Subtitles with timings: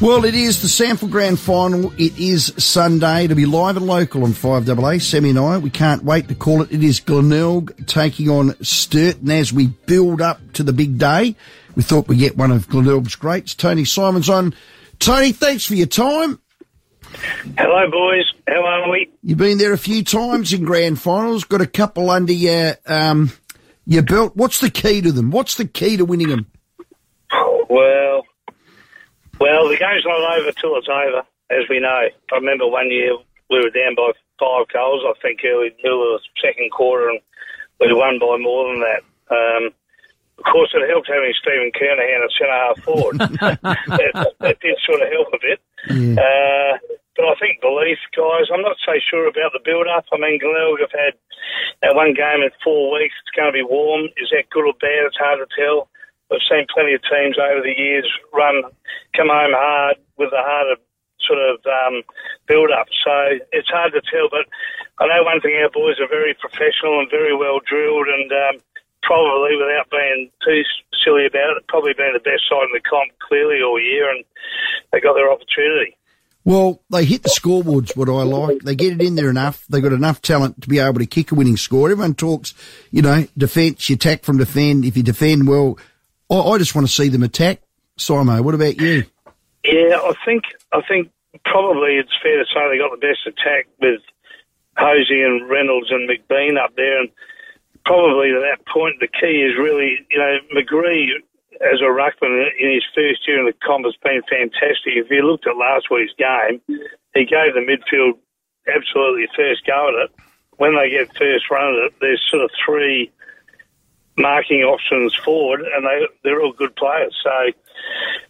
[0.00, 1.92] Well, it is the SANFL Grand Final.
[1.98, 3.26] It is Sunday.
[3.26, 5.58] to be live and local on 5AA, Sammy and I.
[5.58, 6.72] We can't wait to call it.
[6.72, 9.18] It is Glenelg taking on Sturt.
[9.18, 11.36] And as we build up to the big day,
[11.74, 13.54] we thought we'd get one of Glenelg's greats.
[13.54, 14.54] Tony Symonds on.
[15.00, 16.40] Tony, thanks for your time.
[17.58, 18.24] Hello, boys.
[18.48, 19.12] How are we?
[19.22, 21.44] You've been there a few times in grand finals.
[21.44, 23.32] Got a couple under your um,
[23.84, 24.34] your belt.
[24.34, 25.30] What's the key to them?
[25.30, 26.46] What's the key to winning them?
[29.40, 32.08] Well, well, the game's not over till it's over, as we know.
[32.12, 33.16] I remember one year
[33.48, 35.02] we were down by five goals.
[35.08, 37.20] I think early middle of the second quarter, and
[37.80, 39.02] we won by more than that.
[39.32, 39.72] Um,
[40.38, 43.18] of course, it helped having Stephen Kernahan at centre half forward.
[43.40, 45.60] that, that, did sort of help a bit.
[45.88, 46.16] Yeah.
[46.16, 46.72] Uh,
[47.16, 48.48] but I think belief, guys.
[48.48, 50.08] I'm not so sure about the build-up.
[50.12, 51.14] I mean, Glenelg have had
[51.82, 53.12] that one game in four weeks.
[53.20, 54.08] It's going to be warm.
[54.16, 55.04] Is that good or bad?
[55.08, 55.88] It's hard to tell.
[56.30, 58.62] We've seen plenty of teams over the years run,
[59.16, 60.78] come home hard with a harder
[61.26, 62.02] sort of um,
[62.46, 62.88] build-up.
[63.04, 64.30] So it's hard to tell.
[64.30, 64.46] But
[65.02, 68.62] I know one thing: our boys are very professional and very well drilled, and um,
[69.02, 70.62] probably, without being too
[71.04, 74.24] silly about it, probably been the best side in the comp clearly all year, and
[74.92, 75.96] they got their opportunity.
[76.42, 78.62] Well, they hit the scoreboards, what I like.
[78.62, 79.66] They get it in there enough.
[79.68, 81.90] They've got enough talent to be able to kick a winning score.
[81.90, 82.54] Everyone talks,
[82.90, 84.86] you know, defence, you attack from defend.
[84.86, 85.78] If you defend well,
[86.30, 87.60] I, I just want to see them attack.
[87.98, 89.04] Simo, what about you?
[89.64, 91.10] Yeah, I think I think
[91.44, 94.00] probably it's fair to say they got the best attack with
[94.76, 97.10] Hosey and Reynolds and McBean up there, and
[97.84, 101.12] probably to that point, the key is really, you know, McGree
[101.60, 104.96] as a ruckman in his first year in the comp has been fantastic.
[104.96, 106.60] If you looked at last week's game,
[107.12, 108.16] he gave the midfield
[108.64, 110.10] absolutely first go at it.
[110.56, 113.12] When they get first run at it, there's sort of three
[114.16, 117.16] marking options forward, and they they're all good players.
[117.22, 117.30] So,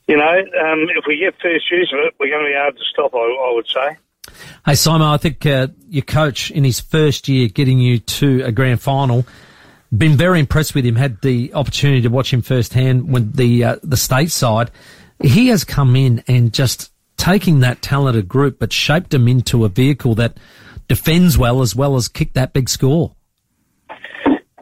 [0.07, 2.77] you know, um, if we get first use of it, we're going to be hard
[2.77, 3.15] to stop.
[3.15, 3.97] I, I would say.
[4.65, 8.53] Hey Simon, I think uh, your coach in his first year getting you to a
[8.53, 9.27] grand final,
[9.97, 10.97] been very impressed with him.
[10.97, 14.71] Had the opportunity to watch him firsthand when the uh, the state side,
[15.21, 19.69] he has come in and just taking that talented group, but shaped them into a
[19.69, 20.37] vehicle that
[20.89, 23.15] defends well as well as kick that big score.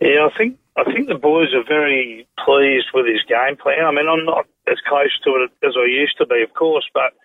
[0.00, 3.83] Yeah, I think I think the boys are very pleased with his game plan.
[3.83, 6.87] I mean, I'm not as close to it as I used to be, of course,
[6.94, 7.19] but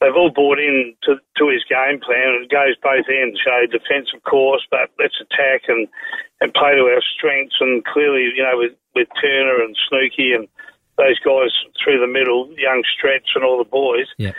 [0.00, 2.44] they've all bought in to, to his game plan.
[2.44, 3.40] It goes both ends.
[3.40, 5.88] So defence, of course, but let's attack and,
[6.44, 7.56] and play to our strengths.
[7.58, 10.44] And clearly, you know, with, with Turner and Snooky and
[11.00, 14.36] those guys through the middle, young Stretch and all the boys, yeah.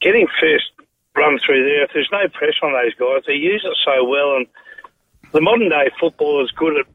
[0.00, 0.72] getting first
[1.14, 4.40] run through there, if there's no pressure on those guys, they use it so well.
[4.40, 4.46] And
[5.32, 6.86] the modern day football is good at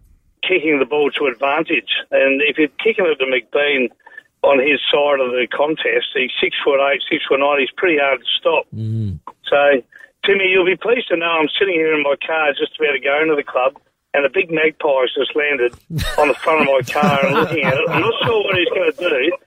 [0.41, 1.89] kicking the ball to advantage.
[2.11, 3.89] And if you're kicking it to McBean–
[4.43, 6.13] on his side of the contest.
[6.13, 7.59] He's six foot eight, six foot nine.
[7.59, 8.65] He's pretty hard to stop.
[8.73, 9.19] Mm.
[9.49, 9.81] So,
[10.25, 12.99] Timmy, you'll be pleased to know I'm sitting here in my car just about to
[12.99, 13.77] go into the club,
[14.13, 15.73] and a big magpie's just landed
[16.17, 17.89] on the front of my car and looking at it.
[17.89, 19.37] I'm not sure what he's going to do.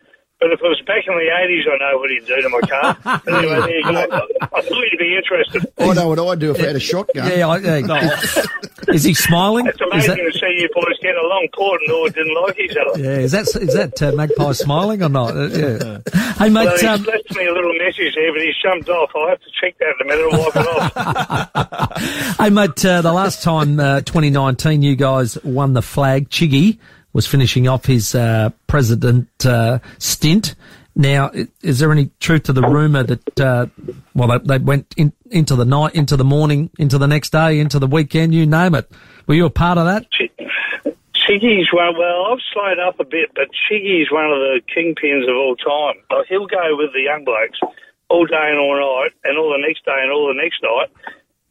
[0.40, 2.60] But if it was back in the 80s, I know what he'd do to my
[2.60, 3.20] car.
[3.28, 4.26] anyway, there you go.
[4.40, 5.70] I thought you'd be interested.
[5.76, 7.30] I know what I'd do if I had a shotgun.
[7.30, 8.20] Yeah, I, yeah.
[8.88, 9.66] is he smiling?
[9.66, 10.32] It's amazing that...
[10.32, 11.48] to see you boys get along.
[11.54, 12.98] Port and Nord didn't like each other.
[12.98, 15.36] Yeah, is that is that uh, Magpie smiling or not?
[15.36, 15.98] Uh, yeah.
[16.38, 16.64] Hey, mate.
[16.64, 17.02] Well, he's um...
[17.02, 19.10] left me a little message there, but he's jumped off.
[19.14, 22.36] I'll have to check that in a minute and wipe it off.
[22.38, 26.78] hey, mate, uh, the last time, uh, 2019, you guys won the flag, Chiggy
[27.12, 30.54] was finishing off his uh, president uh, stint.
[30.96, 31.30] Now,
[31.62, 33.66] is there any truth to the rumour that uh,
[34.14, 37.60] well they, they went in, into the night, into the morning, into the next day,
[37.60, 38.90] into the weekend, you name it?
[39.26, 40.06] Were you a part of that?
[41.30, 41.96] Chiggy's one.
[41.96, 46.02] Well, I've slowed up a bit, but Chiggy's one of the kingpins of all time.
[46.28, 47.60] He'll go with the young blokes
[48.08, 50.90] all day and all night, and all the next day and all the next night.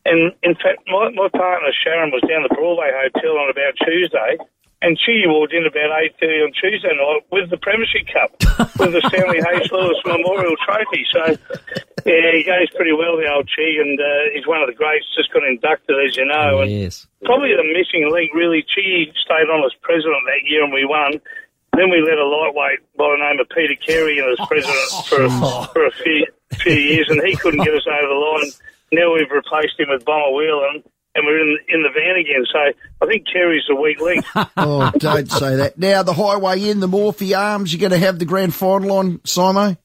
[0.06, 3.80] And in fact, my, my partner Sharon was down at the Broadway Hotel on about
[3.86, 4.38] Tuesday,
[4.82, 5.92] and she walked in about
[6.24, 8.32] 8.30 on Tuesday night with the Premiership Cup,
[8.80, 11.04] with the Stanley Hayes Lewis Memorial Trophy.
[11.12, 11.36] So,
[12.08, 15.04] yeah, he goes pretty well, the old Chi, and uh, he's one of the greats,
[15.12, 16.64] just got inducted, as you know.
[16.64, 17.08] And Yes.
[17.20, 20.88] And probably the missing link, really, Chi stayed on as president that year and we
[20.88, 21.20] won.
[21.76, 25.28] Then we let a lightweight by the name of Peter Carey in as president for,
[25.28, 25.32] a,
[25.76, 26.24] for a few,
[26.56, 28.52] few years, and he couldn't get us over the line.
[28.96, 30.84] Now we've replaced him with Bomber Whelan
[31.16, 32.46] and we're in in the van again.
[32.52, 32.60] So
[33.02, 34.26] I think Terry's the weak link.
[34.58, 35.78] oh, don't say that.
[35.78, 37.74] Now the highway in the Morphett Arms.
[37.74, 39.78] You're going to have the grand final on, Simo.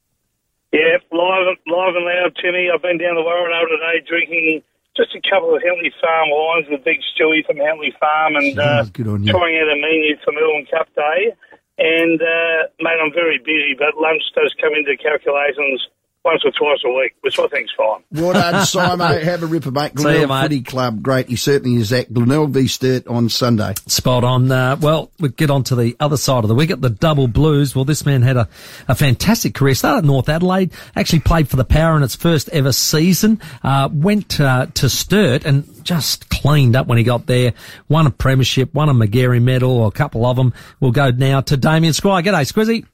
[0.72, 2.66] Yeah, live, live and loud, Timmy.
[2.66, 4.62] I've been down the Warrenow today drinking
[4.96, 8.82] just a couple of Henley Farm wines with Big Stewie from Henley Farm and uh,
[8.94, 11.34] trying out a menu for Melbourne Cup Day.
[11.78, 15.82] And, uh, mate, I'm very busy, but lunch does come into calculations
[16.24, 18.02] once or twice a week, which I think's fine.
[18.12, 19.22] Well done, Simo.
[19.22, 19.98] Have a ripper, mate.
[19.98, 20.42] See you, Glenelg mate.
[20.42, 21.28] Footy Club, great.
[21.28, 23.74] He certainly is at Glenelg v Sturt on Sunday.
[23.86, 24.50] Spot on.
[24.50, 27.74] Uh, well, we get on to the other side of the wicket, the double blues.
[27.74, 28.48] Well, this man had a,
[28.88, 29.74] a fantastic career.
[29.74, 33.88] Started at North Adelaide, actually played for the Power in its first ever season, uh,
[33.92, 37.52] went uh, to Sturt and just cleaned up when he got there.
[37.88, 40.54] Won a premiership, won a Magarey medal, or a couple of them.
[40.80, 42.22] We'll go now to Damian Squire.
[42.22, 42.86] G'day, Squizzy.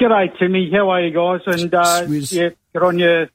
[0.00, 0.70] G'day, Timmy.
[0.72, 1.40] How are you guys?
[1.46, 2.32] And uh, Swizz.
[2.32, 3.28] yeah, good on you,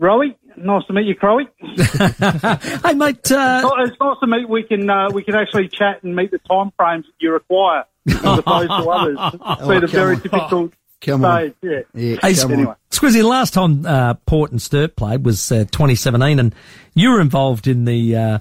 [0.00, 0.34] Rowie.
[0.56, 1.46] Nice to meet you, Crowie.
[2.84, 3.30] Hey, mate.
[3.30, 4.48] Uh, it's nice to meet.
[4.48, 7.84] We can uh, we can actually chat and meet the time frames that you require
[8.08, 9.18] as opposed to others.
[9.58, 10.20] It's been a very on.
[10.22, 11.40] difficult Come on.
[11.40, 11.54] stage.
[11.62, 11.80] Yeah.
[11.94, 12.70] Yeah, Hey, come anyway.
[12.70, 12.76] on.
[12.90, 16.52] Squizzy, the last time uh, Port and Sturt played was uh, 2017, and
[16.94, 18.38] you were involved in the, uh,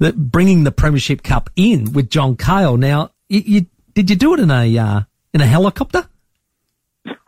[0.00, 2.76] the bringing the Premiership Cup in with John Cale.
[2.76, 5.00] Now, you, you did you do it in a uh,
[5.32, 6.08] in a helicopter?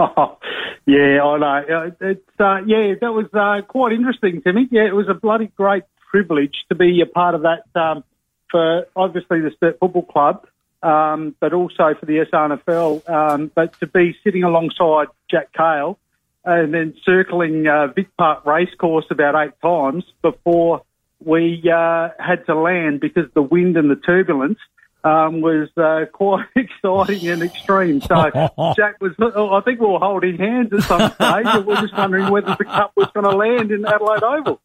[0.87, 1.65] yeah, I know.
[1.69, 4.69] Uh, It's uh, yeah, that was uh, quite interesting to me.
[4.71, 8.05] Yeah, it was a bloody great privilege to be a part of that um,
[8.51, 10.47] for obviously the Sturt Football Club,
[10.83, 13.09] um, but also for the SANFL.
[13.09, 15.99] Um, but to be sitting alongside Jack Cale
[16.45, 20.83] and then circling uh, Vic Park Racecourse about eight times before
[21.25, 24.59] we uh, had to land because the wind and the turbulence
[25.05, 28.01] um, was uh, quite exciting and extreme.
[28.01, 28.31] So
[28.77, 31.97] Jack was, I think we were holding hands at some stage, and we are just
[31.97, 34.61] wondering whether the cup was going to land in Adelaide Oval.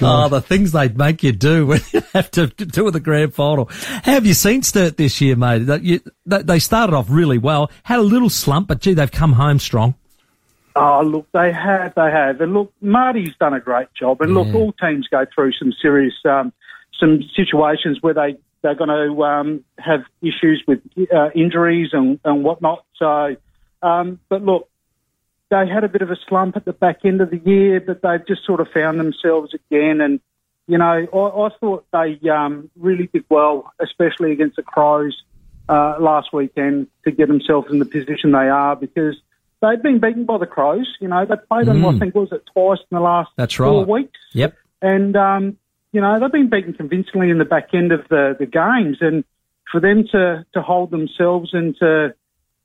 [0.00, 3.34] Oh, the things they'd make you do when you have to do with the grand
[3.34, 3.66] final.
[3.70, 5.66] How have you seen Sturt this year, mate?
[5.66, 9.34] That you, they started off really well, had a little slump, but gee, they've come
[9.34, 9.94] home strong.
[10.80, 12.40] Oh, look, they have, they have.
[12.40, 14.20] And look, Marty's done a great job.
[14.20, 16.52] And look, all teams go through some serious, um,
[17.00, 20.80] some situations where they, they're going to um, have issues with
[21.14, 22.84] uh, injuries and, and whatnot.
[22.96, 23.36] So,
[23.82, 24.68] um, but look,
[25.50, 28.02] they had a bit of a slump at the back end of the year, but
[28.02, 30.00] they've just sort of found themselves again.
[30.00, 30.20] And,
[30.66, 35.22] you know, I, I thought they um, really did well, especially against the Crows
[35.68, 39.16] uh, last weekend, to get themselves in the position they are because
[39.62, 40.88] they've been beaten by the Crows.
[41.00, 43.68] You know, they played them, I think, was it twice in the last That's right.
[43.68, 44.18] four weeks?
[44.32, 44.54] Yep.
[44.82, 45.56] And, um,
[45.92, 48.98] you know, they've been beaten convincingly in the back end of the, the games.
[49.00, 49.24] And
[49.70, 52.14] for them to, to hold themselves and to,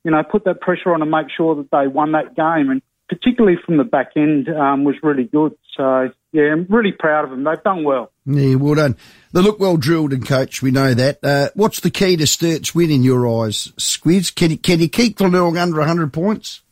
[0.04, 2.82] you know, put that pressure on and make sure that they won that game, and
[3.08, 5.56] particularly from the back end, um, was really good.
[5.76, 7.44] So, yeah, I'm really proud of them.
[7.44, 8.10] They've done well.
[8.26, 8.96] Yeah, well done.
[9.32, 10.62] They look well drilled and coached.
[10.62, 11.18] We know that.
[11.22, 14.30] Uh, what's the key to Sturt's win in your eyes, Squids?
[14.30, 16.62] Can you, can you keep Glenelg under 100 points?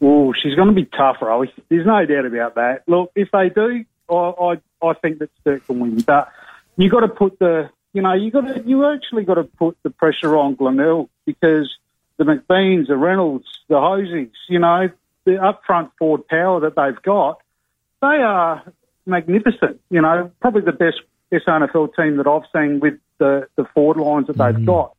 [0.00, 1.48] Oh, she's going to be tough, Rowie.
[1.68, 2.82] There's no doubt about that.
[2.86, 6.00] Look, if they do, I I, I think that Sturt can win.
[6.00, 6.30] But
[6.76, 9.76] you got to put the, you know, you got to, you actually got to put
[9.82, 11.74] the pressure on Glenelg because
[12.16, 14.88] the McBeans, the Reynolds, the Hosies, you know,
[15.24, 17.40] the upfront forward power that they've got,
[18.00, 18.62] they are
[19.06, 19.80] magnificent.
[19.90, 21.00] You know, probably the best
[21.32, 24.94] SANFL team that I've seen with the the forward lines that they've got.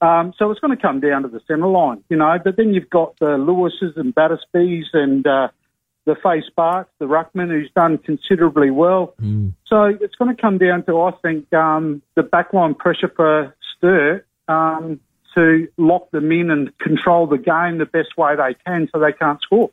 [0.00, 2.38] Um, so it's going to come down to the centre line, you know.
[2.42, 5.48] But then you've got the Lewises and Battersbys and uh,
[6.08, 9.14] the Face Sparks, the Ruckman, who's done considerably well.
[9.66, 14.26] So it's going to come down to, I think, um, the backline pressure for Sturt
[14.48, 15.00] um,
[15.34, 19.12] to lock them in and control the game the best way they can so they
[19.12, 19.70] can't score.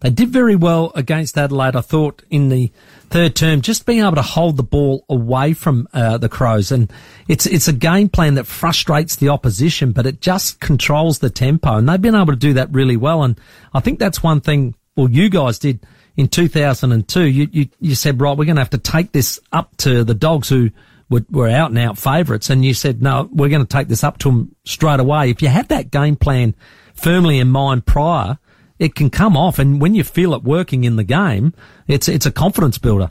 [0.00, 2.72] They did very well against Adelaide, I thought, in the
[3.10, 6.72] third term, just being able to hold the ball away from uh, the Crows.
[6.72, 6.90] And
[7.28, 11.76] it's it's a game plan that frustrates the opposition, but it just controls the tempo.
[11.76, 13.22] And they've been able to do that really well.
[13.22, 13.38] And
[13.74, 17.22] I think that's one thing, well, you guys did in 2002.
[17.22, 20.14] You, you, you said, right, we're going to have to take this up to the
[20.14, 20.70] Dogs who
[21.08, 22.50] were, were out and out favourites.
[22.50, 25.30] And you said, no, we're going to take this up to them straight away.
[25.30, 26.54] If you have that game plan
[26.94, 28.38] firmly in mind prior,
[28.78, 31.52] it can come off, and when you feel it working in the game,
[31.86, 33.10] it's it's a confidence builder.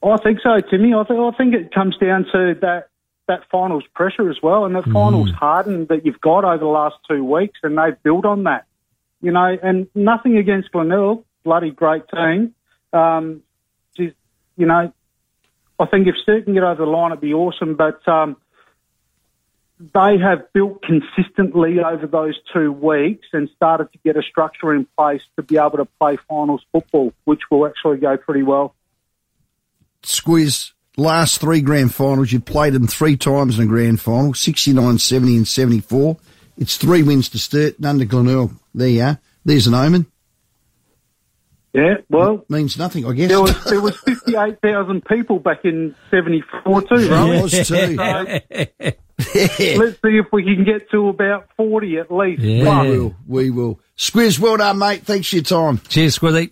[0.00, 0.94] Oh, I think so, Timmy.
[0.94, 2.88] I, th- I think it comes down to that
[3.26, 5.34] that finals pressure as well, and the finals mm.
[5.34, 8.66] hardened that you've got over the last two weeks, and they've built on that.
[9.24, 12.54] You know, and nothing against Glenelg, bloody great team.
[12.92, 13.42] Um,
[13.96, 14.14] just,
[14.58, 14.92] you know,
[15.78, 17.74] I think if Sturt can get over the line, it'd be awesome.
[17.74, 18.36] But um,
[19.80, 24.86] they have built consistently over those two weeks and started to get a structure in
[24.98, 28.74] place to be able to play finals football, which will actually go pretty well.
[30.02, 34.98] Squiz, last three grand finals, you played them three times in a grand final, 69,
[34.98, 36.18] 70 and 74.
[36.58, 38.54] It's three wins to Sturt, none to Glenelg.
[38.74, 39.20] There you are.
[39.44, 40.06] There's an omen.
[41.72, 43.28] Yeah, well, Means nothing, I guess.
[43.28, 47.50] there was there was fifty eight thousand people back in seventy four too, There was
[47.66, 47.96] too.
[49.18, 52.42] Let's see if we can get to about 40 at least.
[52.42, 52.82] Yeah.
[52.82, 53.16] We will.
[53.26, 53.80] We will.
[53.96, 55.02] Squiz, well done, mate.
[55.02, 55.78] Thanks for your time.
[55.88, 56.50] Cheers, Squizzy.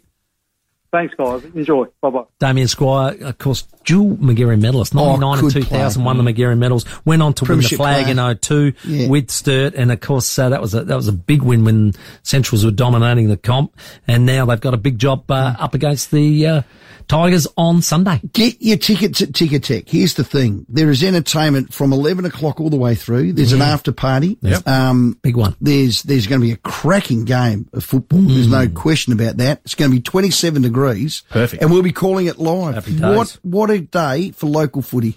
[0.93, 1.45] Thanks, guys.
[1.55, 1.87] Enjoy.
[2.01, 2.25] Bye bye.
[2.39, 6.05] Damian Squire, of course, dual Magarey medalist, 99 and good 2000, player.
[6.07, 8.31] won the Magarey medals, went on to Premiership win the flag player.
[8.31, 9.09] in 02 Yeah.
[9.09, 11.93] with Sturt, and of course, uh, that was a, that was a big win when
[12.23, 13.77] Centrals were dominating the comp,
[14.09, 16.63] and now they've got a big job, uh, up against the, uh,
[17.09, 18.21] Tigers on Sunday.
[18.33, 19.89] Get your tickets at Ticketek.
[19.89, 20.65] Here's the thing.
[20.69, 23.33] There is entertainment from 11 o'clock all the way through.
[23.33, 24.39] There's an after party.
[24.41, 24.67] Yep.
[24.69, 25.57] Um, Big one.
[25.61, 28.21] there's, there's going to be a cracking game of football.
[28.21, 29.61] There's no question about that.
[29.65, 31.25] It's going to be 27 degrees.
[31.29, 31.61] Perfect.
[31.61, 32.87] And we'll be calling it live.
[33.01, 35.11] What, what day for local footy.